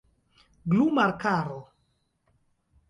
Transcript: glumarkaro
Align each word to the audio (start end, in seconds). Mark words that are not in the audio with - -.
glumarkaro 0.69 1.59